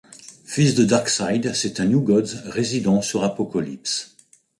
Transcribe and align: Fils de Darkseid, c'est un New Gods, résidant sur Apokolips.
Fils 0.45 0.73
de 0.73 0.83
Darkseid, 0.83 1.53
c'est 1.53 1.79
un 1.79 1.85
New 1.85 2.01
Gods, 2.01 2.35
résidant 2.45 3.03
sur 3.03 3.23
Apokolips. 3.23 4.15